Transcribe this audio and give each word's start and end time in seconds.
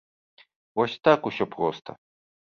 Вось 0.79 0.95
так 1.07 1.27
усё 1.31 1.47
проста! 1.57 1.95